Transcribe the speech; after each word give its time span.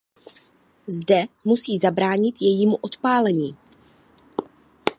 Zde 0.87 1.25
musí 1.45 1.77
zabránit 1.79 2.41
jejímu 2.41 2.75
odpálení. 2.75 3.55